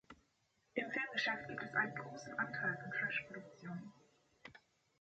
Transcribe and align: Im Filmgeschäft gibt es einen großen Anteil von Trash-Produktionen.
Im 0.73 0.89
Filmgeschäft 0.89 1.47
gibt 1.47 1.61
es 1.61 1.75
einen 1.75 1.93
großen 1.93 2.33
Anteil 2.39 2.75
von 2.81 2.89
Trash-Produktionen. 2.91 3.93